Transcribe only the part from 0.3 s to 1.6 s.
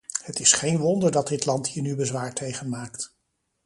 is geen wonder dat dit